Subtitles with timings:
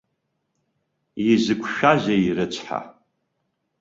[1.31, 2.79] Изықәшәазеи, рыцҳа!